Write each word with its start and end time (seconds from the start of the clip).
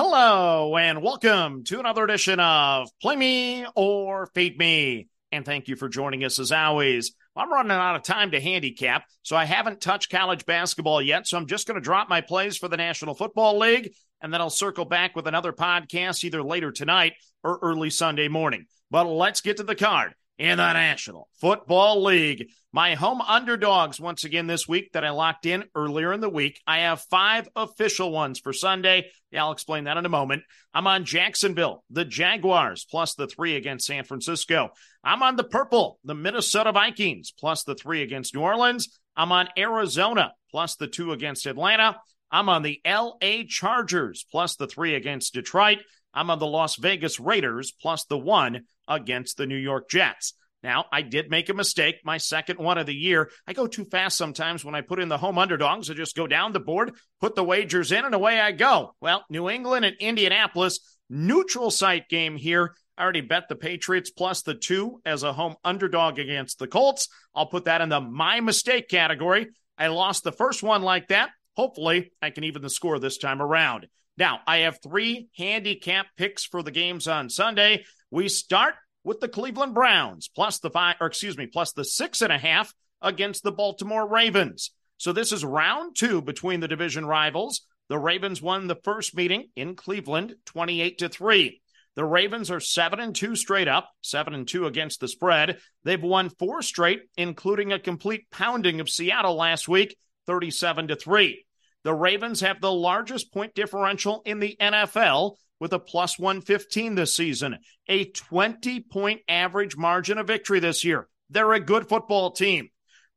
Hello, 0.00 0.76
and 0.76 1.02
welcome 1.02 1.64
to 1.64 1.80
another 1.80 2.04
edition 2.04 2.38
of 2.38 2.88
Play 3.02 3.16
Me 3.16 3.66
or 3.74 4.28
Fade 4.32 4.56
Me. 4.56 5.08
And 5.32 5.44
thank 5.44 5.66
you 5.66 5.74
for 5.74 5.88
joining 5.88 6.22
us 6.22 6.38
as 6.38 6.52
always. 6.52 7.16
I'm 7.34 7.52
running 7.52 7.72
out 7.72 7.96
of 7.96 8.04
time 8.04 8.30
to 8.30 8.40
handicap, 8.40 9.06
so 9.24 9.34
I 9.34 9.44
haven't 9.44 9.80
touched 9.80 10.12
college 10.12 10.46
basketball 10.46 11.02
yet. 11.02 11.26
So 11.26 11.36
I'm 11.36 11.48
just 11.48 11.66
going 11.66 11.74
to 11.74 11.84
drop 11.84 12.08
my 12.08 12.20
plays 12.20 12.56
for 12.56 12.68
the 12.68 12.76
National 12.76 13.12
Football 13.12 13.58
League, 13.58 13.90
and 14.22 14.32
then 14.32 14.40
I'll 14.40 14.50
circle 14.50 14.84
back 14.84 15.16
with 15.16 15.26
another 15.26 15.52
podcast 15.52 16.22
either 16.22 16.44
later 16.44 16.70
tonight 16.70 17.14
or 17.42 17.58
early 17.60 17.90
Sunday 17.90 18.28
morning. 18.28 18.66
But 18.92 19.08
let's 19.08 19.40
get 19.40 19.56
to 19.56 19.64
the 19.64 19.74
card 19.74 20.14
in 20.38 20.58
the 20.58 20.72
National 20.72 21.28
Football 21.40 22.04
League. 22.04 22.48
My 22.72 22.94
home 22.94 23.20
underdogs 23.20 24.00
once 24.00 24.24
again 24.24 24.46
this 24.46 24.68
week 24.68 24.92
that 24.92 25.04
I 25.04 25.10
locked 25.10 25.46
in 25.46 25.64
earlier 25.74 26.12
in 26.12 26.20
the 26.20 26.28
week. 26.28 26.60
I 26.66 26.80
have 26.80 27.00
five 27.10 27.48
official 27.56 28.12
ones 28.12 28.38
for 28.38 28.52
Sunday. 28.52 29.10
Yeah, 29.30 29.44
I'll 29.44 29.52
explain 29.52 29.84
that 29.84 29.96
in 29.96 30.06
a 30.06 30.10
moment. 30.10 30.42
I'm 30.72 30.86
on 30.86 31.04
Jacksonville, 31.04 31.82
the 31.90 32.04
Jaguars, 32.04 32.86
plus 32.88 33.14
the 33.14 33.26
three 33.26 33.56
against 33.56 33.86
San 33.86 34.04
Francisco. 34.04 34.70
I'm 35.02 35.22
on 35.22 35.36
the 35.36 35.44
purple, 35.44 35.98
the 36.04 36.14
Minnesota 36.14 36.72
Vikings, 36.72 37.32
plus 37.36 37.64
the 37.64 37.74
three 37.74 38.02
against 38.02 38.34
New 38.34 38.42
Orleans. 38.42 39.00
I'm 39.16 39.32
on 39.32 39.48
Arizona, 39.58 40.32
plus 40.50 40.76
the 40.76 40.86
two 40.86 41.12
against 41.12 41.46
Atlanta. 41.46 41.96
I'm 42.30 42.48
on 42.48 42.62
the 42.62 42.80
LA 42.86 43.44
Chargers, 43.48 44.24
plus 44.30 44.56
the 44.56 44.66
three 44.66 44.94
against 44.94 45.34
Detroit. 45.34 45.78
I'm 46.12 46.30
on 46.30 46.38
the 46.38 46.46
Las 46.46 46.76
Vegas 46.76 47.20
Raiders, 47.20 47.72
plus 47.72 48.04
the 48.04 48.18
one 48.18 48.62
against 48.86 49.36
the 49.36 49.46
New 49.46 49.56
York 49.56 49.88
Jets. 49.88 50.34
Now, 50.62 50.86
I 50.90 51.02
did 51.02 51.30
make 51.30 51.48
a 51.48 51.54
mistake, 51.54 51.96
my 52.04 52.18
second 52.18 52.58
one 52.58 52.78
of 52.78 52.86
the 52.86 52.94
year. 52.94 53.30
I 53.46 53.52
go 53.52 53.68
too 53.68 53.84
fast 53.84 54.18
sometimes 54.18 54.64
when 54.64 54.74
I 54.74 54.80
put 54.80 54.98
in 54.98 55.08
the 55.08 55.18
home 55.18 55.38
underdogs. 55.38 55.88
I 55.88 55.94
just 55.94 56.16
go 56.16 56.26
down 56.26 56.52
the 56.52 56.60
board, 56.60 56.92
put 57.20 57.36
the 57.36 57.44
wagers 57.44 57.92
in, 57.92 58.04
and 58.04 58.14
away 58.14 58.40
I 58.40 58.52
go. 58.52 58.94
Well, 59.00 59.24
New 59.30 59.48
England 59.48 59.84
and 59.84 59.96
Indianapolis, 60.00 60.80
neutral 61.08 61.70
site 61.70 62.08
game 62.08 62.36
here. 62.36 62.74
I 62.96 63.04
already 63.04 63.20
bet 63.20 63.48
the 63.48 63.54
Patriots 63.54 64.10
plus 64.10 64.42
the 64.42 64.54
two 64.54 65.00
as 65.06 65.22
a 65.22 65.32
home 65.32 65.54
underdog 65.64 66.18
against 66.18 66.58
the 66.58 66.66
Colts. 66.66 67.08
I'll 67.32 67.46
put 67.46 67.66
that 67.66 67.80
in 67.80 67.88
the 67.88 68.00
my 68.00 68.40
mistake 68.40 68.88
category. 68.88 69.46
I 69.78 69.86
lost 69.86 70.24
the 70.24 70.32
first 70.32 70.64
one 70.64 70.82
like 70.82 71.08
that. 71.08 71.30
Hopefully, 71.58 72.12
I 72.22 72.30
can 72.30 72.44
even 72.44 72.62
the 72.62 72.70
score 72.70 73.00
this 73.00 73.18
time 73.18 73.42
around. 73.42 73.88
Now, 74.16 74.38
I 74.46 74.58
have 74.58 74.78
three 74.80 75.28
handicap 75.36 76.06
picks 76.16 76.44
for 76.44 76.62
the 76.62 76.70
games 76.70 77.08
on 77.08 77.28
Sunday. 77.28 77.84
We 78.12 78.28
start 78.28 78.76
with 79.02 79.18
the 79.18 79.26
Cleveland 79.26 79.74
Browns 79.74 80.28
plus 80.28 80.60
the 80.60 80.70
five, 80.70 80.94
or 81.00 81.08
excuse 81.08 81.36
me, 81.36 81.46
plus 81.46 81.72
the 81.72 81.84
six 81.84 82.22
and 82.22 82.32
a 82.32 82.38
half 82.38 82.72
against 83.02 83.42
the 83.42 83.50
Baltimore 83.50 84.08
Ravens. 84.08 84.70
So 84.98 85.12
this 85.12 85.32
is 85.32 85.44
round 85.44 85.96
two 85.96 86.22
between 86.22 86.60
the 86.60 86.68
division 86.68 87.04
rivals. 87.04 87.62
The 87.88 87.98
Ravens 87.98 88.40
won 88.40 88.68
the 88.68 88.78
first 88.84 89.16
meeting 89.16 89.48
in 89.56 89.74
Cleveland 89.74 90.36
28 90.46 90.98
to 90.98 91.08
3. 91.08 91.60
The 91.96 92.04
Ravens 92.04 92.52
are 92.52 92.60
7 92.60 93.00
and 93.00 93.16
2 93.16 93.34
straight 93.34 93.66
up, 93.66 93.90
7 94.02 94.32
and 94.32 94.46
2 94.46 94.66
against 94.66 95.00
the 95.00 95.08
spread. 95.08 95.58
They've 95.82 96.00
won 96.00 96.30
four 96.30 96.62
straight 96.62 97.00
including 97.16 97.72
a 97.72 97.80
complete 97.80 98.30
pounding 98.30 98.78
of 98.78 98.88
Seattle 98.88 99.34
last 99.34 99.66
week, 99.66 99.96
37 100.26 100.88
to 100.88 100.94
3. 100.94 101.44
The 101.84 101.94
Ravens 101.94 102.40
have 102.40 102.60
the 102.60 102.72
largest 102.72 103.32
point 103.32 103.54
differential 103.54 104.22
in 104.24 104.40
the 104.40 104.56
NFL 104.60 105.36
with 105.60 105.72
a 105.72 105.78
plus 105.78 106.18
115 106.18 106.94
this 106.94 107.14
season, 107.14 107.58
a 107.88 108.06
20 108.06 108.80
point 108.80 109.20
average 109.28 109.76
margin 109.76 110.18
of 110.18 110.26
victory 110.26 110.60
this 110.60 110.84
year. 110.84 111.08
They're 111.30 111.52
a 111.52 111.60
good 111.60 111.88
football 111.88 112.30
team. 112.30 112.68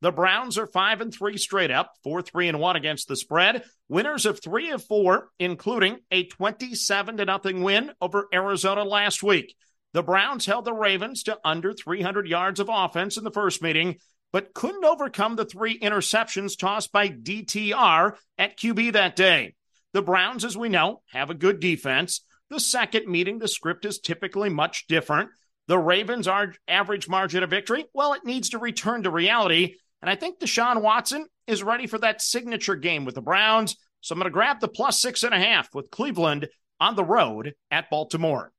The 0.01 0.11
Browns 0.11 0.57
are 0.57 0.65
5 0.65 1.01
and 1.01 1.13
3 1.13 1.37
straight 1.37 1.69
up, 1.69 1.93
4 2.03 2.23
3 2.23 2.49
and 2.49 2.59
1 2.59 2.75
against 2.75 3.07
the 3.07 3.15
spread. 3.15 3.63
Winners 3.87 4.25
of 4.25 4.41
3 4.41 4.71
of 4.71 4.83
4, 4.83 5.29
including 5.39 5.99
a 6.09 6.25
27 6.25 7.17
to 7.17 7.25
nothing 7.25 7.61
win 7.61 7.91
over 8.01 8.27
Arizona 8.33 8.83
last 8.83 9.21
week. 9.21 9.55
The 9.93 10.01
Browns 10.01 10.45
held 10.45 10.65
the 10.65 10.73
Ravens 10.73 11.23
to 11.23 11.37
under 11.43 11.73
300 11.73 12.27
yards 12.27 12.59
of 12.59 12.69
offense 12.71 13.17
in 13.17 13.23
the 13.23 13.31
first 13.31 13.61
meeting, 13.61 13.97
but 14.31 14.53
couldn't 14.53 14.85
overcome 14.85 15.35
the 15.35 15.45
three 15.45 15.77
interceptions 15.79 16.57
tossed 16.57 16.91
by 16.91 17.09
DTR 17.09 18.15
at 18.37 18.57
QB 18.57 18.93
that 18.93 19.15
day. 19.15 19.55
The 19.93 20.01
Browns, 20.01 20.45
as 20.45 20.57
we 20.57 20.69
know, 20.69 21.01
have 21.11 21.29
a 21.29 21.35
good 21.35 21.59
defense. 21.59 22.21
The 22.49 22.59
second 22.59 23.07
meeting, 23.07 23.39
the 23.39 23.47
script 23.47 23.85
is 23.85 23.99
typically 23.99 24.49
much 24.49 24.87
different. 24.87 25.29
The 25.67 25.77
Ravens' 25.77 26.27
are 26.27 26.53
average 26.67 27.07
margin 27.07 27.43
of 27.43 27.49
victory, 27.49 27.85
well, 27.93 28.13
it 28.13 28.25
needs 28.25 28.49
to 28.49 28.57
return 28.57 29.03
to 29.03 29.09
reality. 29.09 29.75
And 30.01 30.09
I 30.09 30.15
think 30.15 30.39
Deshaun 30.39 30.81
Watson 30.81 31.25
is 31.47 31.63
ready 31.63 31.87
for 31.87 31.97
that 31.99 32.21
signature 32.21 32.75
game 32.75 33.05
with 33.05 33.15
the 33.15 33.21
Browns. 33.21 33.75
So 34.01 34.13
I'm 34.13 34.19
going 34.19 34.25
to 34.25 34.33
grab 34.33 34.59
the 34.59 34.67
plus 34.67 34.99
six 34.99 35.23
and 35.23 35.33
a 35.33 35.39
half 35.39 35.73
with 35.73 35.91
Cleveland 35.91 36.47
on 36.79 36.95
the 36.95 37.03
road 37.03 37.53
at 37.69 37.89
Baltimore. 37.89 38.51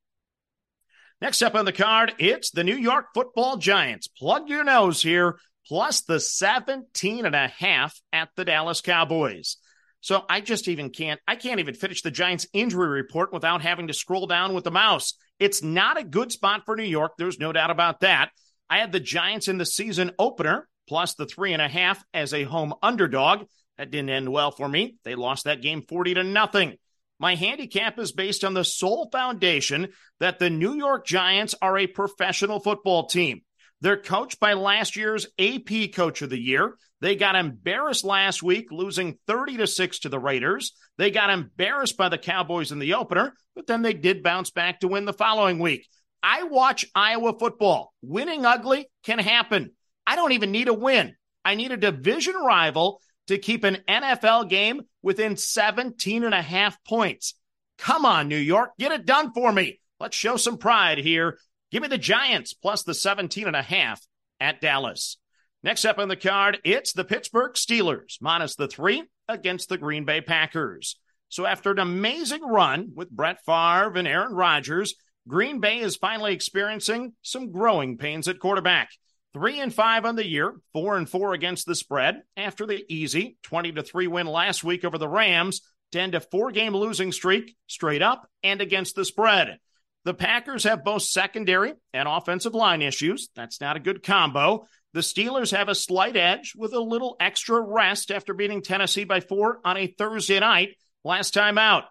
Next 1.21 1.43
up 1.43 1.55
on 1.55 1.65
the 1.65 1.73
card, 1.73 2.15
it's 2.19 2.51
the 2.51 2.65
New 2.65 2.77
York 2.77 3.07
football 3.15 3.57
giants. 3.57 4.09
Plug 4.09 4.49
your 4.49 4.65
nose 4.65 5.03
here, 5.03 5.39
plus 5.67 6.03
the 6.03 6.21
17 6.21 7.27
and 7.27 7.35
a 7.35 7.49
half 7.49 8.01
at 8.13 8.29
the 8.37 8.45
Dallas 8.45 8.81
Cowboys. 8.81 9.57
So 10.01 10.25
I 10.29 10.41
just 10.41 10.67
even 10.67 10.91
can't, 10.91 11.21
I 11.29 11.37
can't 11.37 11.61
even 11.61 11.75
finish 11.75 12.03
the 12.03 12.11
Giants 12.11 12.47
injury 12.53 12.89
report 12.89 13.33
without 13.33 13.63
having 13.63 13.87
to 13.87 13.95
scroll 13.95 14.27
down 14.27 14.53
with 14.53 14.65
the 14.65 14.71
mouse. 14.71 15.15
It's 15.39 15.63
not 15.63 15.99
a 15.99 16.05
good 16.05 16.33
spot 16.33 16.63
for 16.67 16.77
New 16.77 16.83
York. 16.83 17.13
There's 17.17 17.39
no 17.39 17.53
doubt 17.53 17.71
about 17.71 18.01
that. 18.01 18.31
I 18.69 18.79
had 18.79 18.91
the 18.91 19.01
Giants 19.01 19.49
in 19.49 19.59
the 19.59 19.67
season 19.67 20.13
opener, 20.19 20.69
plus 20.89 21.15
the 21.15 21.27
three 21.27 21.53
and 21.53 21.63
a 21.63 21.69
half 21.69 22.03
as 22.13 22.35
a 22.35 22.43
home 22.43 22.75
underdog. 22.83 23.47
That 23.79 23.91
didn't 23.91 24.11
end 24.11 24.29
well 24.29 24.51
for 24.51 24.69
me. 24.69 24.97
They 25.05 25.15
lost 25.15 25.45
that 25.45 25.63
game 25.63 25.83
40 25.83 26.15
to 26.15 26.25
nothing. 26.25 26.79
My 27.19 27.37
handicap 27.37 28.01
is 28.01 28.11
based 28.11 28.43
on 28.43 28.55
the 28.55 28.65
sole 28.65 29.09
foundation 29.13 29.89
that 30.19 30.41
the 30.41 30.51
New 30.51 30.75
York 30.75 31.07
Giants 31.07 31.55
are 31.63 31.79
a 31.79 31.87
professional 31.87 32.59
football 32.59 33.07
team. 33.07 33.43
They're 33.83 33.97
coached 33.97 34.39
by 34.39 34.53
last 34.53 34.95
year's 34.95 35.27
AP 35.41 35.93
Coach 35.93 36.23
of 36.23 36.31
the 36.31 36.41
Year. 36.41 36.77
They 37.01 37.17
got 37.17 37.35
embarrassed 37.35 38.05
last 38.05 38.41
week, 38.41 38.71
losing 38.71 39.19
30 39.27 39.57
to 39.57 39.67
6 39.67 39.99
to 40.01 40.09
the 40.09 40.21
Raiders. 40.21 40.73
They 40.99 41.11
got 41.11 41.31
embarrassed 41.31 41.97
by 41.97 42.09
the 42.09 42.17
Cowboys 42.17 42.71
in 42.71 42.79
the 42.79 42.95
opener, 42.95 43.35
but 43.57 43.67
then 43.67 43.83
they 43.83 43.93
did 43.93 44.23
bounce 44.23 44.51
back 44.51 44.81
to 44.81 44.89
win 44.89 45.05
the 45.05 45.13
following 45.13 45.59
week. 45.59 45.89
I 46.23 46.45
watch 46.45 46.87
Iowa 46.95 47.37
football. 47.37 47.93
Winning 48.03 48.47
ugly 48.47 48.89
can 49.03 49.19
happen. 49.19 49.73
I 50.07 50.15
don't 50.15 50.31
even 50.31 50.53
need 50.53 50.69
a 50.69 50.75
win. 50.75 51.17
I 51.45 51.57
need 51.57 51.73
a 51.73 51.77
division 51.77 52.37
rival 52.37 53.01
to 53.27 53.39
keep 53.39 53.65
an 53.65 53.79
NFL 53.89 54.49
game 54.49 54.83
within 55.03 55.37
17 55.37 56.23
and 56.23 56.35
a 56.35 56.43
half 56.43 56.79
points. 56.85 57.35
Come 57.79 58.07
on, 58.07 58.29
New 58.29 58.37
York, 58.37 58.71
get 58.79 58.93
it 58.93 59.07
done 59.07 59.33
for 59.33 59.51
me. 59.51 59.81
Let's 59.99 60.17
show 60.17 60.37
some 60.37 60.59
pride 60.59 60.99
here 60.99 61.39
Give 61.73 61.81
me 61.81 61.89
the 61.89 61.97
Giants 61.97 62.53
plus 62.53 62.83
the 62.83 62.93
17 62.93 63.47
and 63.47 63.57
a 63.57 63.63
half 63.63 64.07
at 64.39 64.61
Dallas. 64.61 65.17
Next 65.63 65.87
up 65.87 65.99
on 65.99 66.09
the 66.09 66.17
card, 66.17 66.59
it's 66.65 66.93
the 66.93 67.05
Pittsburgh 67.05 67.55
Steelers 67.55 68.19
minus 68.21 68.57
the 68.57 68.69
three 68.69 69.05
against 69.27 69.71
the 69.71 69.79
Green 69.79 70.05
Bay 70.05 70.21
Packers. 70.21 70.99
So 71.31 71.47
after 71.47 71.71
an 71.71 71.79
amazing 71.79 72.43
run 72.43 72.91
with 72.95 73.11
Brett 73.11 73.39
Favre 73.47 73.97
and 73.97 74.07
Aaron 74.07 74.35
Rodgers, 74.35 74.95
Green 75.27 75.61
Bay 75.61 75.79
is 75.79 75.97
finally 75.97 76.35
experiencing 76.35 77.15
some 77.23 77.51
growing 77.51 77.97
pains 77.97 78.29
at 78.29 78.39
quarterback. 78.39 78.91
Three 79.33 79.59
and 79.59 79.73
five 79.73 80.05
on 80.05 80.17
the 80.17 80.27
year, 80.27 80.57
four 80.75 80.99
and 80.99 81.09
four 81.09 81.33
against 81.33 81.65
the 81.65 81.75
spread 81.75 82.21
after 82.37 82.67
the 82.67 82.85
easy 82.93 83.39
20 83.45 83.73
to 83.73 83.83
three 83.83 84.09
win 84.09 84.27
last 84.27 84.63
week 84.63 84.85
over 84.85 84.99
the 84.99 85.09
Rams, 85.09 85.63
10 85.93 86.13
to 86.13 86.21
four 86.21 86.51
game 86.51 86.77
losing 86.77 87.13
streak 87.13 87.57
straight 87.67 88.03
up 88.03 88.29
and 88.43 88.61
against 88.61 88.95
the 88.95 89.07
spread. 89.07 89.59
The 90.05 90.15
Packers 90.15 90.65
have 90.65 90.83
both 90.83 91.03
secondary 91.03 91.75
and 91.93 92.09
offensive 92.09 92.55
line 92.55 92.83
issues. 92.83 93.29
That's 93.37 93.61
not 93.61 93.77
a 93.77 93.81
good 93.81 94.03
combo. 94.03 94.67
The 94.95 95.01
Steelers 95.01 95.57
have 95.57 95.69
a 95.69 95.77
slight 95.77 96.17
edge 96.17 96.55
with 96.57 96.75
a 96.75 96.81
little 96.81 97.17
extra 97.21 97.61
rest 97.61 98.11
after 98.11 98.35
beating 98.35 98.63
Tennessee 98.63 99.05
by 99.05 99.21
four 99.21 99.61
on 99.65 99.77
a 99.77 99.87
Thursday 99.87 100.41
night 100.41 100.77
last 101.05 101.33
time 101.35 101.57
out. 101.57 101.85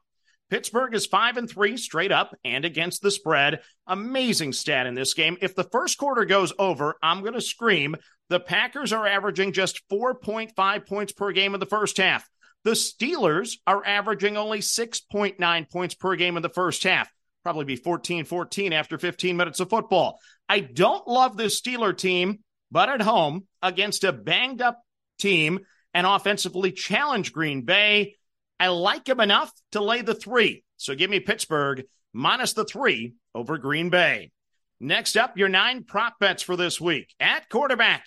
Pittsburgh 0.49 0.93
is 0.93 1.05
5 1.05 1.37
and 1.37 1.49
3 1.49 1.77
straight 1.77 2.11
up 2.11 2.35
and 2.43 2.65
against 2.65 3.01
the 3.01 3.09
spread. 3.09 3.61
Amazing 3.87 4.51
stat 4.51 4.85
in 4.85 4.93
this 4.93 5.13
game. 5.13 5.37
If 5.39 5.55
the 5.55 5.63
first 5.63 5.97
quarter 5.97 6.25
goes 6.25 6.51
over, 6.59 6.97
I'm 7.01 7.21
going 7.21 7.33
to 7.33 7.41
scream. 7.41 7.95
The 8.27 8.41
Packers 8.41 8.91
are 8.91 9.07
averaging 9.07 9.53
just 9.53 9.81
4.5 9.89 10.85
points 10.85 11.13
per 11.13 11.31
game 11.31 11.53
in 11.53 11.61
the 11.61 11.65
first 11.65 11.95
half. 11.95 12.27
The 12.65 12.71
Steelers 12.71 13.55
are 13.65 13.83
averaging 13.85 14.35
only 14.35 14.59
6.9 14.59 15.71
points 15.71 15.95
per 15.95 16.17
game 16.17 16.35
in 16.35 16.43
the 16.43 16.49
first 16.49 16.83
half 16.83 17.09
probably 17.43 17.65
be 17.65 17.75
14 17.75 18.25
14 18.25 18.73
after 18.73 18.97
15 18.97 19.37
minutes 19.37 19.59
of 19.59 19.69
football. 19.69 20.19
I 20.47 20.59
don't 20.59 21.07
love 21.07 21.37
this 21.37 21.59
Steeler 21.59 21.97
team, 21.97 22.39
but 22.71 22.89
at 22.89 23.01
home 23.01 23.47
against 23.61 24.03
a 24.03 24.13
banged 24.13 24.61
up 24.61 24.81
team 25.19 25.59
and 25.93 26.07
offensively 26.07 26.71
challenged 26.71 27.33
Green 27.33 27.63
Bay, 27.63 28.15
I 28.59 28.67
like 28.67 29.07
him 29.07 29.19
enough 29.19 29.51
to 29.71 29.81
lay 29.81 30.01
the 30.01 30.15
three. 30.15 30.63
So 30.77 30.95
give 30.95 31.09
me 31.09 31.19
Pittsburgh 31.19 31.83
minus 32.13 32.53
the 32.53 32.65
three 32.65 33.13
over 33.35 33.57
Green 33.57 33.89
Bay. 33.89 34.31
Next 34.79 35.15
up, 35.15 35.37
your 35.37 35.49
nine 35.49 35.83
prop 35.83 36.15
bets 36.19 36.41
for 36.41 36.55
this 36.55 36.81
week. 36.81 37.13
At 37.19 37.49
quarterback, 37.49 38.03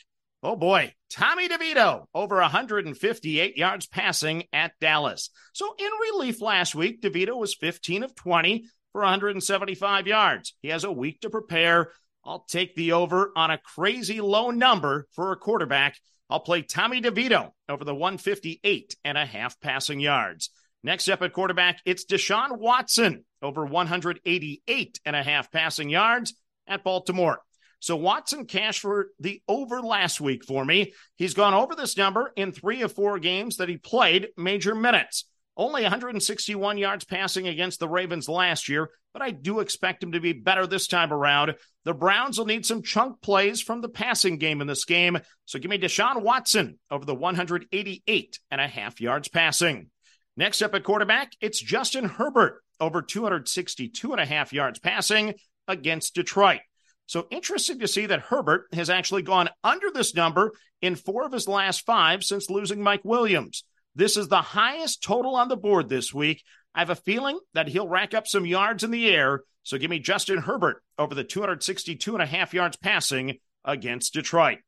Oh 0.46 0.56
boy, 0.56 0.92
Tommy 1.08 1.48
DeVito 1.48 2.04
over 2.14 2.36
158 2.36 3.56
yards 3.56 3.86
passing 3.86 4.44
at 4.52 4.72
Dallas. 4.78 5.30
So 5.54 5.74
in 5.78 5.88
relief 6.12 6.42
last 6.42 6.74
week, 6.74 7.00
DeVito 7.00 7.34
was 7.34 7.54
15 7.54 8.02
of 8.02 8.14
20 8.14 8.66
for 8.94 9.00
175 9.00 10.06
yards. 10.06 10.54
He 10.62 10.68
has 10.68 10.84
a 10.84 10.92
week 10.92 11.20
to 11.22 11.30
prepare. 11.30 11.90
I'll 12.24 12.44
take 12.48 12.76
the 12.76 12.92
over 12.92 13.32
on 13.34 13.50
a 13.50 13.58
crazy 13.58 14.20
low 14.20 14.52
number 14.52 15.08
for 15.10 15.32
a 15.32 15.36
quarterback. 15.36 15.98
I'll 16.30 16.38
play 16.38 16.62
Tommy 16.62 17.02
DeVito 17.02 17.50
over 17.68 17.84
the 17.84 17.94
158 17.94 18.94
and 19.04 19.18
a 19.18 19.26
half 19.26 19.60
passing 19.60 19.98
yards. 19.98 20.50
Next 20.84 21.08
up 21.08 21.22
at 21.22 21.32
quarterback, 21.32 21.80
it's 21.84 22.04
Deshaun 22.04 22.58
Watson 22.58 23.24
over 23.42 23.66
188 23.66 25.00
and 25.04 25.16
a 25.16 25.22
half 25.24 25.50
passing 25.50 25.90
yards 25.90 26.32
at 26.68 26.84
Baltimore. 26.84 27.40
So 27.80 27.96
Watson 27.96 28.46
cashed 28.46 28.80
for 28.80 29.08
the 29.18 29.42
over 29.48 29.80
last 29.80 30.20
week 30.20 30.44
for 30.44 30.64
me. 30.64 30.92
He's 31.16 31.34
gone 31.34 31.52
over 31.52 31.74
this 31.74 31.96
number 31.96 32.32
in 32.36 32.52
three 32.52 32.82
of 32.82 32.92
four 32.92 33.18
games 33.18 33.56
that 33.56 33.68
he 33.68 33.76
played 33.76 34.28
major 34.36 34.76
minutes. 34.76 35.24
Only 35.56 35.82
161 35.82 36.78
yards 36.78 37.04
passing 37.04 37.46
against 37.46 37.78
the 37.78 37.88
Ravens 37.88 38.28
last 38.28 38.68
year, 38.68 38.90
but 39.12 39.22
I 39.22 39.30
do 39.30 39.60
expect 39.60 40.02
him 40.02 40.12
to 40.12 40.20
be 40.20 40.32
better 40.32 40.66
this 40.66 40.88
time 40.88 41.12
around. 41.12 41.54
The 41.84 41.94
Browns 41.94 42.38
will 42.38 42.46
need 42.46 42.66
some 42.66 42.82
chunk 42.82 43.20
plays 43.22 43.60
from 43.60 43.80
the 43.80 43.88
passing 43.88 44.38
game 44.38 44.60
in 44.60 44.66
this 44.66 44.84
game. 44.84 45.18
So 45.44 45.60
give 45.60 45.70
me 45.70 45.78
Deshaun 45.78 46.22
Watson 46.22 46.78
over 46.90 47.04
the 47.04 47.14
188 47.14 48.38
and 48.50 48.60
a 48.60 48.66
half 48.66 49.00
yards 49.00 49.28
passing. 49.28 49.90
Next 50.36 50.60
up 50.62 50.74
at 50.74 50.82
quarterback, 50.82 51.30
it's 51.40 51.60
Justin 51.60 52.06
Herbert 52.06 52.60
over 52.80 53.02
262 53.02 54.12
and 54.12 54.20
a 54.20 54.26
half 54.26 54.52
yards 54.52 54.80
passing 54.80 55.34
against 55.68 56.16
Detroit. 56.16 56.60
So 57.06 57.26
interesting 57.30 57.78
to 57.80 57.88
see 57.88 58.06
that 58.06 58.20
Herbert 58.20 58.66
has 58.72 58.90
actually 58.90 59.22
gone 59.22 59.50
under 59.62 59.90
this 59.92 60.14
number 60.14 60.52
in 60.80 60.96
four 60.96 61.24
of 61.24 61.32
his 61.32 61.46
last 61.46 61.84
five 61.86 62.24
since 62.24 62.50
losing 62.50 62.82
Mike 62.82 63.04
Williams. 63.04 63.64
This 63.94 64.16
is 64.16 64.28
the 64.28 64.42
highest 64.42 65.02
total 65.02 65.36
on 65.36 65.48
the 65.48 65.56
board 65.56 65.88
this 65.88 66.12
week. 66.12 66.42
I 66.74 66.80
have 66.80 66.90
a 66.90 66.96
feeling 66.96 67.38
that 67.54 67.68
he'll 67.68 67.88
rack 67.88 68.14
up 68.14 68.26
some 68.26 68.44
yards 68.44 68.82
in 68.82 68.90
the 68.90 69.08
air. 69.08 69.42
So 69.62 69.78
give 69.78 69.90
me 69.90 70.00
Justin 70.00 70.38
Herbert 70.38 70.82
over 70.98 71.14
the 71.14 71.24
262 71.24 72.12
and 72.12 72.22
a 72.22 72.26
half 72.26 72.52
yards 72.52 72.76
passing 72.76 73.38
against 73.64 74.14
Detroit. 74.14 74.58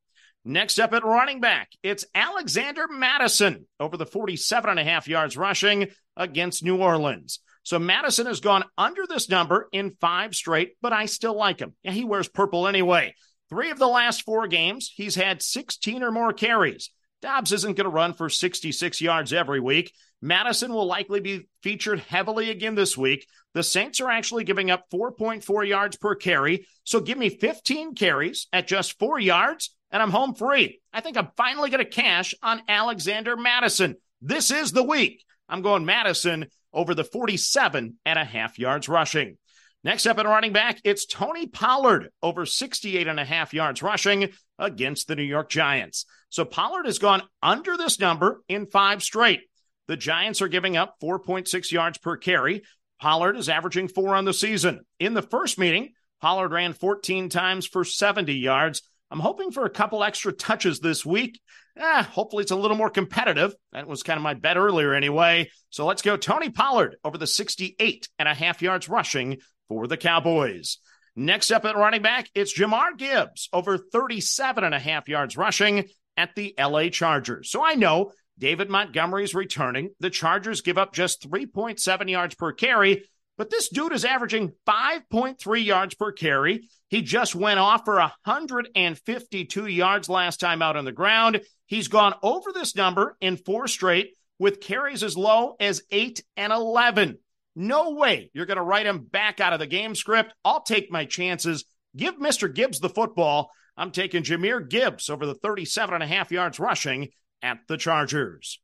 Next 0.44 0.78
up 0.78 0.92
at 0.92 1.04
running 1.04 1.40
back, 1.40 1.70
it's 1.82 2.04
Alexander 2.14 2.86
Mattison 2.88 3.66
over 3.80 3.96
the 3.96 4.06
47 4.06 4.70
and 4.70 4.78
a 4.78 4.84
half 4.84 5.08
yards 5.08 5.36
rushing 5.36 5.88
against 6.16 6.62
New 6.62 6.76
Orleans. 6.76 7.40
So 7.64 7.80
Mattison 7.80 8.26
has 8.26 8.38
gone 8.38 8.62
under 8.78 9.08
this 9.08 9.28
number 9.28 9.68
in 9.72 9.96
five 10.00 10.36
straight, 10.36 10.76
but 10.80 10.92
I 10.92 11.06
still 11.06 11.36
like 11.36 11.58
him. 11.58 11.74
Yeah, 11.82 11.90
he 11.90 12.04
wears 12.04 12.28
purple 12.28 12.68
anyway. 12.68 13.12
Three 13.50 13.72
of 13.72 13.80
the 13.80 13.88
last 13.88 14.22
four 14.22 14.46
games, 14.46 14.92
he's 14.94 15.16
had 15.16 15.42
16 15.42 16.04
or 16.04 16.12
more 16.12 16.32
carries. 16.32 16.90
Dobbs 17.22 17.52
isn't 17.52 17.76
going 17.76 17.84
to 17.84 17.90
run 17.90 18.12
for 18.12 18.28
66 18.28 19.00
yards 19.00 19.32
every 19.32 19.60
week. 19.60 19.92
Mattison 20.20 20.72
will 20.72 20.86
likely 20.86 21.20
be 21.20 21.48
featured 21.62 22.00
heavily 22.00 22.50
again 22.50 22.74
this 22.74 22.96
week. 22.96 23.26
The 23.54 23.62
Saints 23.62 24.00
are 24.00 24.10
actually 24.10 24.44
giving 24.44 24.70
up 24.70 24.90
4.4 24.90 25.66
yards 25.66 25.96
per 25.96 26.14
carry. 26.14 26.66
So 26.84 27.00
give 27.00 27.18
me 27.18 27.30
15 27.30 27.94
carries 27.94 28.46
at 28.52 28.68
just 28.68 28.98
four 28.98 29.18
yards 29.18 29.74
and 29.90 30.02
I'm 30.02 30.10
home 30.10 30.34
free. 30.34 30.80
I 30.92 31.00
think 31.00 31.16
I'm 31.16 31.30
finally 31.36 31.70
going 31.70 31.84
to 31.84 31.90
cash 31.90 32.34
on 32.42 32.62
Alexander 32.68 33.36
Mattison. 33.36 33.96
This 34.20 34.50
is 34.50 34.72
the 34.72 34.82
week. 34.82 35.24
I'm 35.48 35.62
going 35.62 35.84
Mattison 35.84 36.46
over 36.72 36.94
the 36.94 37.04
47 37.04 37.96
and 38.04 38.18
a 38.18 38.24
half 38.24 38.58
yards 38.58 38.88
rushing. 38.88 39.38
Next 39.84 40.06
up 40.06 40.18
at 40.18 40.26
running 40.26 40.52
back, 40.52 40.80
it's 40.84 41.06
Tony 41.06 41.46
Pollard 41.46 42.10
over 42.22 42.44
68 42.44 43.06
and 43.06 43.20
a 43.20 43.24
half 43.24 43.54
yards 43.54 43.82
rushing 43.82 44.30
against 44.58 45.06
the 45.06 45.14
New 45.14 45.22
York 45.22 45.48
Giants. 45.48 46.06
So 46.36 46.44
Pollard 46.44 46.84
has 46.84 46.98
gone 46.98 47.22
under 47.42 47.78
this 47.78 47.98
number 47.98 48.42
in 48.46 48.66
five 48.66 49.02
straight. 49.02 49.40
The 49.88 49.96
Giants 49.96 50.42
are 50.42 50.48
giving 50.48 50.76
up 50.76 50.96
4.6 51.02 51.72
yards 51.72 51.96
per 51.96 52.18
carry. 52.18 52.62
Pollard 53.00 53.38
is 53.38 53.48
averaging 53.48 53.88
four 53.88 54.14
on 54.14 54.26
the 54.26 54.34
season. 54.34 54.80
In 55.00 55.14
the 55.14 55.22
first 55.22 55.58
meeting, 55.58 55.94
Pollard 56.20 56.52
ran 56.52 56.74
14 56.74 57.30
times 57.30 57.66
for 57.66 57.84
70 57.84 58.34
yards. 58.34 58.82
I'm 59.10 59.18
hoping 59.18 59.50
for 59.50 59.64
a 59.64 59.70
couple 59.70 60.04
extra 60.04 60.30
touches 60.30 60.78
this 60.78 61.06
week. 61.06 61.40
Eh, 61.74 62.02
hopefully 62.02 62.42
it's 62.42 62.50
a 62.50 62.56
little 62.56 62.76
more 62.76 62.90
competitive. 62.90 63.54
That 63.72 63.86
was 63.86 64.02
kind 64.02 64.18
of 64.18 64.22
my 64.22 64.34
bet 64.34 64.58
earlier 64.58 64.92
anyway. 64.92 65.48
So 65.70 65.86
let's 65.86 66.02
go 66.02 66.18
Tony 66.18 66.50
Pollard 66.50 66.96
over 67.02 67.16
the 67.16 67.26
68 67.26 68.10
and 68.18 68.28
a 68.28 68.34
half 68.34 68.60
yards 68.60 68.90
rushing 68.90 69.38
for 69.70 69.86
the 69.86 69.96
Cowboys. 69.96 70.80
Next 71.18 71.50
up 71.50 71.64
at 71.64 71.76
running 71.78 72.02
back, 72.02 72.28
it's 72.34 72.52
Jahmyr 72.52 72.98
Gibbs 72.98 73.48
over 73.54 73.78
37 73.78 74.64
and 74.64 74.74
a 74.74 74.78
half 74.78 75.08
yards 75.08 75.38
rushing 75.38 75.88
at 76.16 76.34
the 76.34 76.54
LA 76.58 76.88
Chargers. 76.88 77.50
So 77.50 77.64
I 77.64 77.74
know 77.74 78.12
David 78.38 78.68
Montgomery's 78.68 79.34
returning. 79.34 79.90
The 80.00 80.10
Chargers 80.10 80.60
give 80.60 80.78
up 80.78 80.92
just 80.92 81.28
3.7 81.28 82.10
yards 82.10 82.34
per 82.34 82.52
carry, 82.52 83.04
but 83.38 83.50
this 83.50 83.68
dude 83.68 83.92
is 83.92 84.04
averaging 84.04 84.52
5.3 84.66 85.64
yards 85.64 85.94
per 85.94 86.12
carry. 86.12 86.68
He 86.88 87.02
just 87.02 87.34
went 87.34 87.58
off 87.58 87.84
for 87.84 87.96
152 87.96 89.66
yards 89.66 90.08
last 90.08 90.40
time 90.40 90.62
out 90.62 90.76
on 90.76 90.84
the 90.84 90.92
ground. 90.92 91.40
He's 91.66 91.88
gone 91.88 92.14
over 92.22 92.52
this 92.52 92.76
number 92.76 93.16
in 93.20 93.36
four 93.36 93.68
straight 93.68 94.14
with 94.38 94.60
carries 94.60 95.02
as 95.02 95.16
low 95.16 95.56
as 95.58 95.82
8 95.90 96.22
and 96.36 96.52
11. 96.52 97.18
No 97.54 97.92
way 97.92 98.30
you're 98.34 98.46
going 98.46 98.58
to 98.58 98.62
write 98.62 98.86
him 98.86 99.04
back 99.04 99.40
out 99.40 99.54
of 99.54 99.58
the 99.58 99.66
game 99.66 99.94
script. 99.94 100.34
I'll 100.44 100.62
take 100.62 100.90
my 100.90 101.06
chances. 101.06 101.64
Give 101.96 102.16
Mr. 102.18 102.54
Gibbs 102.54 102.80
the 102.80 102.90
football. 102.90 103.50
I'm 103.76 103.90
taking 103.90 104.22
Jahmyr 104.22 104.68
Gibbs 104.68 105.10
over 105.10 105.26
the 105.26 105.34
37 105.34 105.94
and 105.94 106.02
a 106.02 106.06
half 106.06 106.32
yards 106.32 106.58
rushing 106.58 107.10
at 107.42 107.58
the 107.68 107.76
Chargers. 107.76 108.58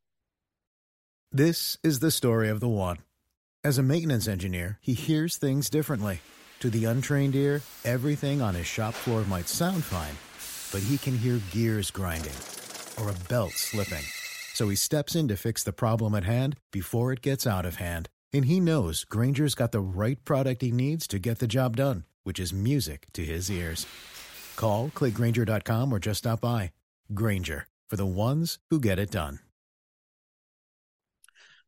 This 1.30 1.76
is 1.82 2.00
the 2.00 2.10
story 2.10 2.48
of 2.48 2.60
the 2.60 2.68
one. 2.68 2.98
As 3.64 3.78
a 3.78 3.82
maintenance 3.82 4.26
engineer, 4.26 4.78
he 4.80 4.94
hears 4.94 5.36
things 5.36 5.70
differently. 5.70 6.20
To 6.60 6.70
the 6.70 6.84
untrained 6.84 7.34
ear, 7.34 7.62
everything 7.84 8.40
on 8.40 8.54
his 8.54 8.66
shop 8.66 8.94
floor 8.94 9.24
might 9.24 9.48
sound 9.48 9.84
fine, 9.84 10.16
but 10.72 10.86
he 10.86 10.96
can 10.96 11.16
hear 11.16 11.40
gears 11.50 11.90
grinding 11.90 12.32
or 13.00 13.10
a 13.10 13.28
belt 13.28 13.52
slipping. 13.52 14.04
So 14.54 14.68
he 14.68 14.76
steps 14.76 15.14
in 15.14 15.28
to 15.28 15.36
fix 15.36 15.62
the 15.62 15.72
problem 15.72 16.14
at 16.14 16.24
hand 16.24 16.56
before 16.70 17.12
it 17.12 17.22
gets 17.22 17.46
out 17.46 17.66
of 17.66 17.76
hand. 17.76 18.08
And 18.32 18.46
he 18.46 18.60
knows 18.60 19.04
Grainger's 19.04 19.54
got 19.54 19.72
the 19.72 19.80
right 19.80 20.22
product 20.24 20.62
he 20.62 20.70
needs 20.70 21.06
to 21.08 21.18
get 21.18 21.38
the 21.38 21.46
job 21.46 21.76
done, 21.76 22.04
which 22.22 22.38
is 22.38 22.52
music 22.52 23.06
to 23.12 23.24
his 23.24 23.50
ears. 23.50 23.86
Call, 24.56 24.88
clickgrainger.com, 24.90 25.92
or 25.92 25.98
just 25.98 26.18
stop 26.18 26.40
by. 26.40 26.72
Grainger, 27.14 27.68
for 27.88 27.96
the 27.96 28.06
ones 28.06 28.58
who 28.70 28.80
get 28.80 28.98
it 28.98 29.10
done. 29.10 29.38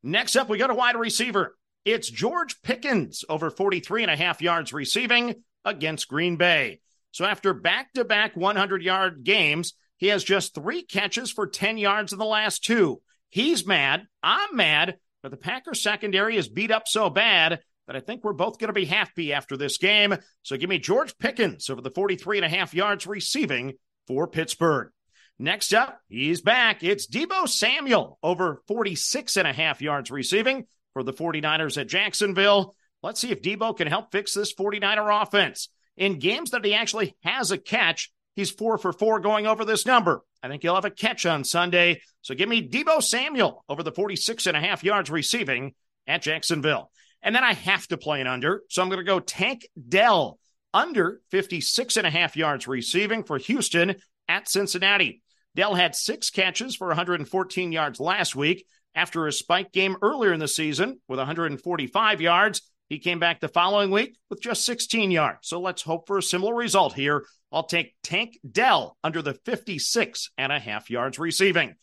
Next 0.03 0.37
up, 0.37 0.49
we 0.49 0.59
got 0.59 0.71
a 0.71 0.75
wide 0.75 0.97
receiver. 0.97 1.57
It's 1.85 2.11
George 2.11 2.61
Pickens 2.63 3.25
over 3.29 3.51
43 3.51 4.03
and 4.03 4.11
a 4.11 4.17
half 4.17 4.43
yards 4.43 4.73
receiving 4.73 5.43
against 5.65 6.09
Green 6.09 6.37
Bay. 6.37 6.81
So 7.11 7.25
after 7.25 7.55
back 7.55 7.93
to 7.95 8.05
back 8.05 8.37
100 8.37 8.83
yard 8.83 9.25
games, 9.25 9.75
he 9.97 10.09
has 10.09 10.25
just 10.25 10.55
three 10.55 10.83
catches 10.83 11.31
for 11.31 11.47
10 11.47 11.79
yards 11.79 12.13
in 12.13 12.19
the 12.19 12.25
last 12.25 12.65
two. 12.65 13.01
He's 13.31 13.67
mad. 13.67 14.07
I'm 14.23 14.57
mad. 14.57 14.99
But 15.23 15.31
the 15.31 15.39
Packers 15.39 15.83
secondary 15.83 16.37
is 16.37 16.49
beat 16.49 16.71
up 16.71 16.87
so 16.87 17.09
bad 17.09 17.61
that 17.87 17.97
I 17.97 18.01
think 18.01 18.25
we're 18.25 18.33
both 18.33 18.59
going 18.59 18.69
to 18.69 18.73
be 18.73 18.87
happy 18.87 19.33
after 19.33 19.57
this 19.57 19.79
game. 19.79 20.17
So 20.43 20.57
give 20.57 20.71
me 20.71 20.79
George 20.79 21.17
Pickens 21.19 21.69
over 21.69 21.81
the 21.81 21.91
43 21.91 22.39
and 22.39 22.45
a 22.45 22.49
half 22.49 22.75
yards 22.75 23.07
receiving 23.07 23.75
for 24.07 24.27
Pittsburgh. 24.27 24.91
Next 25.39 25.75
up, 25.75 26.01
he's 26.09 26.41
back. 26.41 26.85
It's 26.85 27.09
Deebo 27.09 27.49
Samuel 27.49 28.19
over 28.23 28.63
46 28.69 29.37
and 29.37 29.49
a 29.49 29.53
half 29.53 29.83
yards 29.83 30.11
receiving 30.11 30.67
for 30.93 31.03
the 31.03 31.13
49ers 31.13 31.81
at 31.81 31.89
Jacksonville. 31.89 32.77
Let's 33.03 33.21
see 33.21 33.33
if 33.33 33.43
Deebo 33.43 33.77
can 33.77 33.89
help 33.89 34.13
fix 34.13 34.33
this 34.33 34.55
49er 34.55 35.23
offense. 35.23 35.69
In 35.97 36.19
games 36.19 36.53
that 36.53 36.65
he 36.65 36.75
actually 36.75 37.17
has 37.23 37.51
a 37.51 37.59
catch, 37.59 38.13
he's 38.37 38.51
four 38.51 38.79
for 38.79 38.93
four 38.93 39.21
going 39.21 39.47
over 39.47 39.65
this 39.65 39.87
number. 39.87 40.23
I 40.43 40.49
think 40.49 40.63
he'll 40.63 40.75
have 40.75 40.85
a 40.85 40.91
catch 40.91 41.27
on 41.27 41.45
Sunday. 41.45 42.01
So 42.23 42.35
give 42.35 42.49
me 42.49 42.69
Deebo 42.69 43.03
Samuel 43.03 43.65
over 43.69 43.83
the 43.83 43.93
46 43.93 44.47
and 44.47 44.57
a 44.57 44.61
half 44.61 44.85
yards 44.85 45.11
receiving 45.11 45.75
at 46.07 46.23
Jacksonville. 46.23 46.91
And 47.25 47.35
then 47.35 47.43
I 47.43 47.55
have 47.55 47.89
to 47.89 47.97
play 47.97 48.21
an 48.21 48.29
under. 48.29 48.63
So 48.69 48.83
I'm 48.83 48.89
going 48.89 48.99
to 48.99 49.05
go 49.05 49.19
Tank 49.19 49.67
Dell 49.89 50.39
under 50.73 51.21
56 51.31 51.97
and 51.97 52.07
a 52.07 52.11
half 52.11 52.37
yards 52.37 52.69
receiving 52.69 53.25
for 53.25 53.39
Houston 53.39 53.97
at 54.29 54.49
Cincinnati. 54.49 55.23
Dell 55.57 55.75
had 55.75 55.95
six 55.95 56.31
catches 56.31 56.77
for 56.77 56.89
114 56.89 57.73
yards 57.73 57.99
last 57.99 58.37
week. 58.37 58.67
After 58.95 59.27
a 59.27 59.33
spike 59.33 59.73
game 59.73 59.97
earlier 60.03 60.33
in 60.33 60.39
the 60.39 60.47
season 60.47 61.01
with 61.09 61.19
145 61.19 62.21
yards, 62.21 62.63
he 62.89 62.99
came 62.99 63.19
back 63.19 63.41
the 63.41 63.49
following 63.49 63.91
week 63.91 64.17
with 64.31 64.41
just 64.41 64.65
16 64.67 65.11
yards. 65.11 65.49
So 65.49 65.61
let's 65.61 65.83
hope 65.83 66.07
for 66.07 66.19
a 66.19 66.23
similar 66.23 66.55
result 66.55 66.93
here. 66.93 67.25
I'll 67.51 67.65
take 67.65 67.95
Tank 68.03 68.39
Dell 68.49 68.97
under 69.03 69.23
the 69.23 69.35
56 69.35 70.31
and 70.37 70.53
a 70.53 70.59
half 70.59 70.91
yards 70.91 71.19
receiving. 71.19 71.75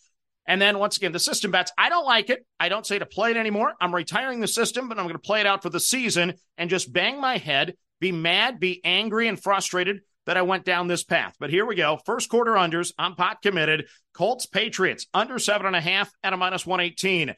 And 0.51 0.61
then 0.61 0.79
once 0.79 0.97
again, 0.97 1.13
the 1.13 1.19
system 1.19 1.49
bets, 1.49 1.71
I 1.77 1.87
don't 1.87 2.03
like 2.03 2.29
it. 2.29 2.45
I 2.59 2.67
don't 2.67 2.85
say 2.85 2.99
to 2.99 3.05
play 3.05 3.31
it 3.31 3.37
anymore. 3.37 3.73
I'm 3.79 3.95
retiring 3.95 4.41
the 4.41 4.49
system, 4.49 4.89
but 4.89 4.99
I'm 4.99 5.05
going 5.05 5.13
to 5.13 5.19
play 5.19 5.39
it 5.39 5.45
out 5.45 5.63
for 5.63 5.69
the 5.69 5.79
season 5.79 6.33
and 6.57 6.69
just 6.69 6.91
bang 6.91 7.21
my 7.21 7.37
head, 7.37 7.75
be 8.01 8.11
mad, 8.11 8.59
be 8.59 8.81
angry, 8.83 9.29
and 9.29 9.41
frustrated 9.41 10.01
that 10.25 10.35
I 10.35 10.41
went 10.41 10.65
down 10.65 10.89
this 10.89 11.05
path. 11.05 11.35
But 11.39 11.51
here 11.51 11.65
we 11.65 11.75
go. 11.75 12.01
First 12.05 12.29
quarter 12.29 12.51
unders. 12.55 12.91
I'm 12.99 13.15
pot 13.15 13.41
committed. 13.41 13.87
Colts, 14.13 14.45
Patriots, 14.45 15.07
under 15.13 15.39
seven 15.39 15.67
and 15.67 15.75
a 15.77 15.79
half 15.79 16.11
at 16.21 16.33
a 16.33 16.37
minus 16.37 16.65
118. 16.65 17.33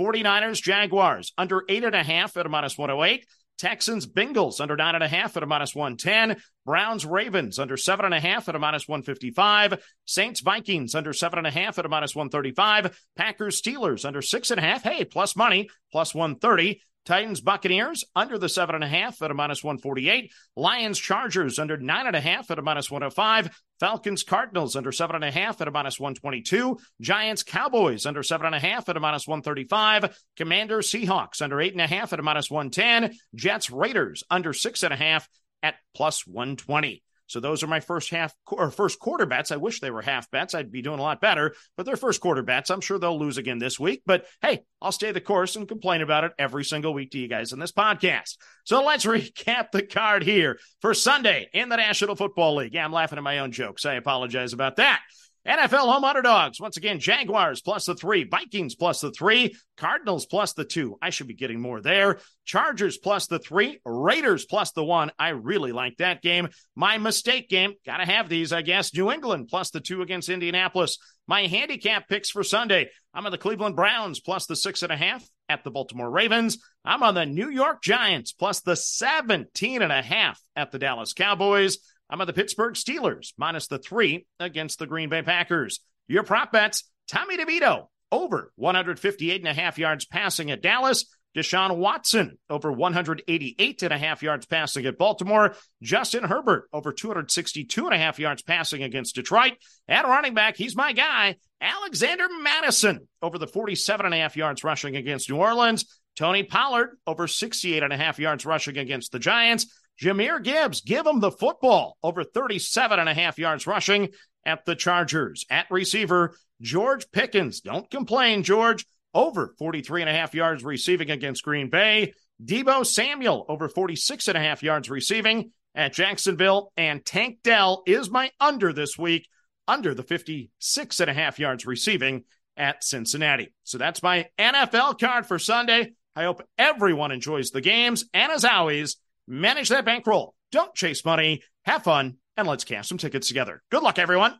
49ers, 0.00 0.62
Jaguars, 0.62 1.34
under 1.36 1.64
eight 1.68 1.84
and 1.84 1.94
a 1.94 2.02
half 2.02 2.34
at 2.38 2.46
a 2.46 2.48
minus 2.48 2.78
108. 2.78 3.26
Texans, 3.58 4.06
Bengals 4.06 4.60
under 4.60 4.76
nine 4.76 4.94
and 4.94 5.04
a 5.04 5.08
half 5.08 5.36
at 5.36 5.42
a 5.42 5.46
minus 5.46 5.74
110. 5.74 6.42
Browns, 6.66 7.06
Ravens 7.06 7.58
under 7.58 7.76
seven 7.76 8.04
and 8.04 8.14
a 8.14 8.20
half 8.20 8.48
at 8.48 8.54
a 8.54 8.58
minus 8.58 8.88
155. 8.88 9.82
Saints, 10.06 10.40
Vikings 10.40 10.94
under 10.94 11.12
seven 11.12 11.38
and 11.38 11.46
a 11.46 11.50
half 11.50 11.78
at 11.78 11.86
a 11.86 11.88
minus 11.88 12.14
135. 12.14 12.98
Packers, 13.16 13.60
Steelers 13.60 14.04
under 14.04 14.22
six 14.22 14.50
and 14.50 14.58
a 14.58 14.62
half. 14.62 14.82
Hey, 14.82 15.04
plus 15.04 15.36
money, 15.36 15.68
plus 15.92 16.14
130. 16.14 16.80
Titans, 17.04 17.42
Buccaneers 17.42 18.04
under 18.16 18.38
the 18.38 18.48
seven 18.48 18.74
and 18.74 18.84
a 18.84 18.88
half 18.88 19.20
at 19.20 19.30
a 19.30 19.34
minus 19.34 19.62
148. 19.62 20.32
Lions, 20.56 20.98
Chargers 20.98 21.58
under 21.58 21.76
nine 21.76 22.06
and 22.06 22.16
a 22.16 22.20
half 22.20 22.50
at 22.50 22.58
a 22.58 22.62
minus 22.62 22.90
105. 22.90 23.62
Falcons, 23.78 24.22
Cardinals 24.22 24.74
under 24.74 24.90
seven 24.90 25.16
and 25.16 25.24
a 25.24 25.30
half 25.30 25.60
at 25.60 25.68
a 25.68 25.70
minus 25.70 26.00
122. 26.00 26.78
Giants, 27.00 27.42
Cowboys 27.42 28.06
under 28.06 28.22
seven 28.22 28.46
and 28.46 28.54
a 28.54 28.60
half 28.60 28.88
at 28.88 28.96
a 28.96 29.00
minus 29.00 29.28
135. 29.28 30.18
Commanders, 30.36 30.90
Seahawks 30.90 31.42
under 31.42 31.60
eight 31.60 31.72
and 31.72 31.82
a 31.82 31.86
half 31.86 32.12
at 32.12 32.20
a 32.20 32.22
minus 32.22 32.50
110. 32.50 33.16
Jets, 33.34 33.70
Raiders 33.70 34.24
under 34.30 34.54
six 34.54 34.82
and 34.82 34.94
a 34.94 34.96
half 34.96 35.28
at 35.62 35.74
plus 35.94 36.26
120. 36.26 37.03
So 37.26 37.40
those 37.40 37.62
are 37.62 37.66
my 37.68 37.80
first 37.80 38.10
half 38.10 38.34
or 38.46 38.70
first 38.70 38.98
quarter 38.98 39.26
bets. 39.26 39.50
I 39.50 39.56
wish 39.56 39.80
they 39.80 39.90
were 39.90 40.02
half 40.02 40.30
bets. 40.30 40.54
I'd 40.54 40.70
be 40.70 40.82
doing 40.82 40.98
a 40.98 41.02
lot 41.02 41.20
better, 41.20 41.54
but 41.76 41.86
they're 41.86 41.96
first 41.96 42.20
quarter 42.20 42.42
bets. 42.42 42.70
I'm 42.70 42.80
sure 42.80 42.98
they'll 42.98 43.18
lose 43.18 43.38
again 43.38 43.58
this 43.58 43.80
week, 43.80 44.02
but 44.06 44.26
hey, 44.42 44.62
I'll 44.82 44.92
stay 44.92 45.12
the 45.12 45.20
course 45.20 45.56
and 45.56 45.68
complain 45.68 46.02
about 46.02 46.24
it 46.24 46.32
every 46.38 46.64
single 46.64 46.92
week 46.92 47.12
to 47.12 47.18
you 47.18 47.28
guys 47.28 47.52
in 47.52 47.58
this 47.58 47.72
podcast. 47.72 48.36
So 48.64 48.84
let's 48.84 49.04
recap 49.06 49.70
the 49.72 49.82
card 49.82 50.22
here 50.22 50.58
for 50.80 50.94
Sunday 50.94 51.48
in 51.52 51.68
the 51.68 51.76
National 51.76 52.16
Football 52.16 52.56
League. 52.56 52.74
Yeah, 52.74 52.84
I'm 52.84 52.92
laughing 52.92 53.18
at 53.18 53.24
my 53.24 53.38
own 53.38 53.52
jokes. 53.52 53.86
I 53.86 53.94
apologize 53.94 54.52
about 54.52 54.76
that. 54.76 55.00
NFL 55.46 55.92
home 55.92 56.04
underdogs. 56.04 56.60
Once 56.60 56.76
again, 56.78 57.00
Jaguars 57.00 57.60
plus 57.60 57.84
the 57.84 57.94
three, 57.94 58.24
Vikings 58.24 58.74
plus 58.74 59.00
the 59.00 59.10
three, 59.10 59.54
Cardinals 59.76 60.24
plus 60.24 60.54
the 60.54 60.64
two. 60.64 60.96
I 61.02 61.10
should 61.10 61.28
be 61.28 61.34
getting 61.34 61.60
more 61.60 61.82
there. 61.82 62.18
Chargers 62.46 62.96
plus 62.96 63.26
the 63.26 63.38
three, 63.38 63.80
Raiders 63.84 64.46
plus 64.46 64.72
the 64.72 64.84
one. 64.84 65.10
I 65.18 65.30
really 65.30 65.72
like 65.72 65.98
that 65.98 66.22
game. 66.22 66.48
My 66.74 66.96
mistake 66.96 67.50
game. 67.50 67.74
Gotta 67.84 68.06
have 68.06 68.28
these, 68.28 68.52
I 68.52 68.62
guess. 68.62 68.94
New 68.94 69.10
England 69.10 69.48
plus 69.48 69.70
the 69.70 69.80
two 69.80 70.00
against 70.00 70.30
Indianapolis. 70.30 70.98
My 71.26 71.46
handicap 71.46 72.08
picks 72.08 72.30
for 72.30 72.42
Sunday. 72.42 72.88
I'm 73.12 73.26
on 73.26 73.32
the 73.32 73.38
Cleveland 73.38 73.76
Browns 73.76 74.20
plus 74.20 74.46
the 74.46 74.56
six 74.56 74.82
and 74.82 74.92
a 74.92 74.96
half 74.96 75.24
at 75.48 75.62
the 75.62 75.70
Baltimore 75.70 76.10
Ravens. 76.10 76.58
I'm 76.84 77.02
on 77.02 77.14
the 77.14 77.26
New 77.26 77.50
York 77.50 77.82
Giants 77.82 78.32
plus 78.32 78.60
the 78.60 78.76
17 78.76 79.82
and 79.82 79.92
a 79.92 80.02
half 80.02 80.40
at 80.56 80.70
the 80.70 80.78
Dallas 80.78 81.12
Cowboys. 81.12 81.78
I'm 82.10 82.20
on 82.20 82.26
the 82.26 82.32
Pittsburgh 82.32 82.74
Steelers 82.74 83.32
minus 83.36 83.66
the 83.66 83.78
three 83.78 84.26
against 84.38 84.78
the 84.78 84.86
Green 84.86 85.08
Bay 85.08 85.22
Packers. 85.22 85.80
Your 86.08 86.22
prop 86.22 86.52
bets, 86.52 86.90
Tommy 87.08 87.36
DeVito 87.36 87.86
over 88.12 88.52
158 88.56 89.40
and 89.40 89.48
a 89.48 89.54
half 89.54 89.78
yards 89.78 90.04
passing 90.04 90.50
at 90.50 90.62
Dallas. 90.62 91.06
Deshaun 91.36 91.78
Watson 91.78 92.38
over 92.48 92.70
188 92.70 93.82
and 93.82 93.92
a 93.92 93.98
half 93.98 94.22
yards 94.22 94.46
passing 94.46 94.86
at 94.86 94.96
Baltimore. 94.96 95.56
Justin 95.82 96.22
Herbert 96.22 96.68
over 96.72 96.92
262 96.92 97.86
and 97.86 97.94
a 97.94 97.98
half 97.98 98.20
yards 98.20 98.42
passing 98.42 98.84
against 98.84 99.16
Detroit. 99.16 99.54
At 99.88 100.04
running 100.04 100.34
back, 100.34 100.56
he's 100.56 100.76
my 100.76 100.92
guy, 100.92 101.36
Alexander 101.60 102.28
Mattison 102.40 103.08
over 103.20 103.38
the 103.38 103.48
47 103.48 104.06
and 104.06 104.14
a 104.14 104.18
half 104.18 104.36
yards 104.36 104.62
rushing 104.62 104.94
against 104.94 105.28
New 105.28 105.36
Orleans. 105.36 106.00
Tony 106.16 106.44
Pollard 106.44 106.98
over 107.06 107.26
68 107.26 107.82
and 107.82 107.92
a 107.92 107.96
half 107.96 108.20
yards 108.20 108.46
rushing 108.46 108.78
against 108.78 109.10
the 109.10 109.18
Giants. 109.18 109.66
Jahmyr 110.00 110.42
Gibbs, 110.42 110.80
give 110.80 111.06
him 111.06 111.20
the 111.20 111.30
football 111.30 111.96
over 112.02 112.24
37 112.24 112.98
and 112.98 113.08
a 113.08 113.14
half 113.14 113.38
yards 113.38 113.66
rushing 113.66 114.08
at 114.44 114.64
the 114.64 114.74
Chargers. 114.74 115.46
At 115.50 115.70
receiver, 115.70 116.36
George 116.60 117.10
Pickens. 117.12 117.60
Don't 117.60 117.90
complain, 117.90 118.42
George. 118.42 118.86
Over 119.12 119.54
43 119.58 120.02
and 120.02 120.10
a 120.10 120.12
half 120.12 120.34
yards 120.34 120.64
receiving 120.64 121.10
against 121.10 121.44
Green 121.44 121.70
Bay. 121.70 122.12
Deebo 122.44 122.84
Samuel 122.84 123.46
over 123.48 123.68
46 123.68 124.28
and 124.28 124.36
a 124.36 124.40
half 124.40 124.62
yards 124.62 124.90
receiving 124.90 125.52
at 125.74 125.92
Jacksonville. 125.92 126.72
And 126.76 127.04
Tank 127.04 127.38
Dell 127.44 127.84
is 127.86 128.10
my 128.10 128.30
under 128.40 128.72
this 128.72 128.98
week, 128.98 129.28
under 129.68 129.94
the 129.94 130.02
56 130.02 131.00
and 131.00 131.10
a 131.10 131.14
half 131.14 131.38
yards 131.38 131.64
receiving 131.64 132.24
at 132.56 132.82
Cincinnati. 132.82 133.52
So 133.62 133.78
that's 133.78 134.02
my 134.02 134.28
NFL 134.38 134.98
card 134.98 135.26
for 135.26 135.38
Sunday. 135.38 135.92
I 136.16 136.24
hope 136.24 136.42
everyone 136.58 137.12
enjoys 137.12 137.50
the 137.50 137.60
games. 137.60 138.04
And 138.12 138.32
as 138.32 138.44
always, 138.44 138.96
manage 139.26 139.68
that 139.70 139.84
bankroll. 139.84 140.34
Don't 140.52 140.74
chase 140.74 141.04
money. 141.04 141.42
Have 141.64 141.84
fun. 141.84 142.16
And 142.36 142.48
let's 142.48 142.64
cash 142.64 142.88
some 142.88 142.98
tickets 142.98 143.28
together. 143.28 143.62
Good 143.70 143.82
luck, 143.82 143.98
everyone. 143.98 144.38